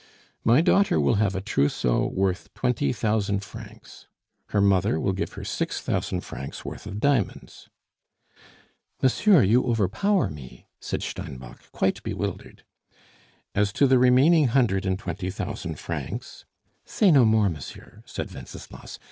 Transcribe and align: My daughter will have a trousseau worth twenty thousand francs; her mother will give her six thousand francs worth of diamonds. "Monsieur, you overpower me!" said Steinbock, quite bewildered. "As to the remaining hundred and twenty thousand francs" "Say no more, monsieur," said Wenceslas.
My 0.43 0.61
daughter 0.61 0.99
will 0.99 1.17
have 1.21 1.35
a 1.35 1.41
trousseau 1.41 2.07
worth 2.07 2.51
twenty 2.55 2.91
thousand 2.91 3.43
francs; 3.43 4.07
her 4.47 4.59
mother 4.59 4.99
will 4.99 5.13
give 5.13 5.33
her 5.33 5.43
six 5.43 5.79
thousand 5.79 6.21
francs 6.21 6.65
worth 6.65 6.87
of 6.87 6.99
diamonds. 6.99 7.69
"Monsieur, 9.03 9.43
you 9.43 9.63
overpower 9.63 10.27
me!" 10.31 10.65
said 10.79 11.03
Steinbock, 11.03 11.71
quite 11.71 12.01
bewildered. 12.01 12.63
"As 13.53 13.71
to 13.73 13.85
the 13.85 13.99
remaining 13.99 14.47
hundred 14.47 14.87
and 14.87 14.97
twenty 14.97 15.29
thousand 15.29 15.77
francs" 15.77 16.45
"Say 16.83 17.11
no 17.11 17.23
more, 17.23 17.47
monsieur," 17.49 18.01
said 18.07 18.33
Wenceslas. 18.33 18.97